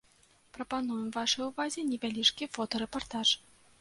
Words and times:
Прапануем 0.57 1.03
вашай 1.17 1.43
увазе 1.49 1.85
невялічкі 1.93 2.43
фотарэпартаж. 2.59 3.37